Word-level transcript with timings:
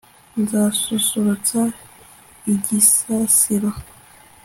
nzasusurutsa 0.41 1.61
igisasiro 2.53 3.69